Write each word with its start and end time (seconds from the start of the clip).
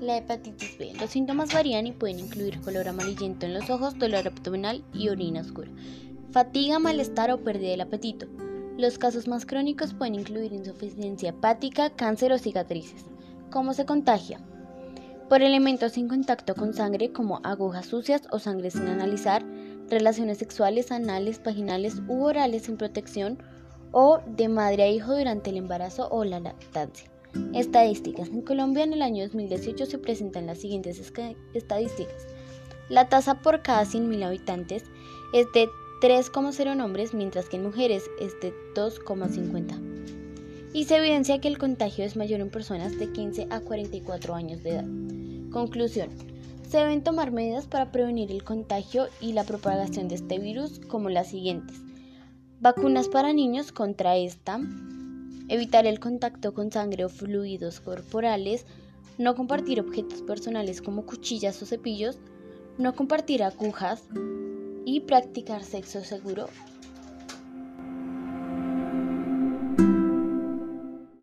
la 0.00 0.16
hepatitis 0.16 0.78
B. 0.78 0.92
Los 0.98 1.10
síntomas 1.10 1.52
varían 1.52 1.86
y 1.86 1.92
pueden 1.92 2.18
incluir 2.18 2.60
color 2.60 2.88
amarillento 2.88 3.46
en 3.46 3.54
los 3.54 3.68
ojos, 3.68 3.98
dolor 3.98 4.26
abdominal 4.26 4.82
y 4.94 5.08
orina 5.08 5.42
oscura, 5.42 5.70
fatiga, 6.32 6.78
malestar 6.78 7.30
o 7.30 7.42
pérdida 7.42 7.70
del 7.70 7.82
apetito. 7.82 8.26
Los 8.78 8.98
casos 8.98 9.28
más 9.28 9.44
crónicos 9.44 9.92
pueden 9.92 10.14
incluir 10.14 10.52
insuficiencia 10.52 11.30
hepática, 11.30 11.90
cáncer 11.90 12.32
o 12.32 12.38
cicatrices. 12.38 13.04
¿Cómo 13.50 13.74
se 13.74 13.84
contagia? 13.84 14.40
Por 15.28 15.42
elementos 15.42 15.96
en 15.96 16.08
contacto 16.08 16.54
con 16.54 16.72
sangre 16.72 17.12
como 17.12 17.40
agujas 17.44 17.86
sucias 17.86 18.22
o 18.30 18.38
sangre 18.38 18.70
sin 18.70 18.88
analizar, 18.88 19.44
relaciones 19.88 20.38
sexuales 20.38 20.90
anales, 20.92 21.42
vaginales 21.42 22.00
u 22.08 22.24
orales 22.24 22.62
sin 22.62 22.76
protección 22.76 23.42
o 23.92 24.20
de 24.26 24.48
madre 24.48 24.84
a 24.84 24.88
hijo 24.88 25.16
durante 25.16 25.50
el 25.50 25.56
embarazo 25.56 26.08
o 26.10 26.24
la 26.24 26.40
lactancia. 26.40 27.10
Estadísticas. 27.54 28.28
En 28.28 28.42
Colombia 28.42 28.84
en 28.84 28.92
el 28.92 29.02
año 29.02 29.24
2018 29.24 29.86
se 29.86 29.98
presentan 29.98 30.46
las 30.46 30.58
siguientes 30.58 30.98
estadísticas. 31.54 32.26
La 32.88 33.08
tasa 33.08 33.40
por 33.40 33.62
cada 33.62 33.84
100.000 33.84 34.24
habitantes 34.24 34.84
es 35.32 35.46
de 35.52 35.68
3,0 36.00 36.82
hombres, 36.82 37.14
mientras 37.14 37.48
que 37.48 37.56
en 37.56 37.64
mujeres 37.64 38.04
es 38.20 38.38
de 38.40 38.52
2,50. 38.74 39.78
Y 40.72 40.84
se 40.84 40.96
evidencia 40.96 41.40
que 41.40 41.48
el 41.48 41.58
contagio 41.58 42.04
es 42.04 42.16
mayor 42.16 42.40
en 42.40 42.50
personas 42.50 42.98
de 42.98 43.12
15 43.12 43.48
a 43.50 43.60
44 43.60 44.34
años 44.34 44.62
de 44.62 44.70
edad. 44.70 44.86
Conclusión. 45.50 46.10
Se 46.68 46.78
deben 46.78 47.02
tomar 47.02 47.32
medidas 47.32 47.66
para 47.66 47.90
prevenir 47.90 48.30
el 48.30 48.44
contagio 48.44 49.08
y 49.20 49.32
la 49.32 49.44
propagación 49.44 50.08
de 50.08 50.14
este 50.14 50.38
virus 50.38 50.80
como 50.88 51.10
las 51.10 51.28
siguientes. 51.28 51.76
Vacunas 52.60 53.08
para 53.08 53.32
niños 53.32 53.72
contra 53.72 54.16
esta. 54.16 54.60
Evitar 55.50 55.84
el 55.84 55.98
contacto 55.98 56.54
con 56.54 56.70
sangre 56.70 57.04
o 57.04 57.08
fluidos 57.08 57.80
corporales. 57.80 58.66
No 59.18 59.34
compartir 59.34 59.80
objetos 59.80 60.22
personales 60.22 60.80
como 60.80 61.04
cuchillas 61.04 61.60
o 61.60 61.66
cepillos. 61.66 62.18
No 62.78 62.94
compartir 62.94 63.42
agujas. 63.42 64.04
Y 64.86 65.00
practicar 65.00 65.64
sexo 65.64 66.04
seguro 66.04 66.48